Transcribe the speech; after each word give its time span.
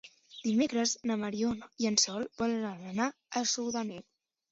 Dimecres 0.45 0.93
na 1.09 1.17
Mariona 1.23 1.67
i 1.83 1.87
en 1.89 1.99
Sol 2.03 2.25
volen 2.39 2.65
anar 2.93 3.11
a 3.41 3.45
Sudanell. 3.53 4.01